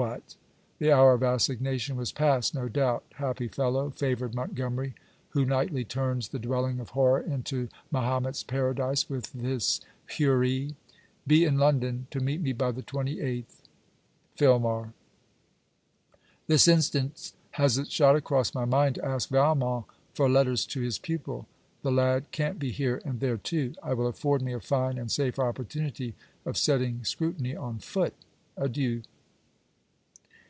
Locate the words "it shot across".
17.76-18.54